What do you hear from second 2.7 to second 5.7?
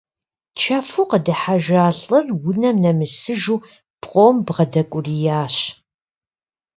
нэмысыжу пкъом бгъэдэкӏуриящ.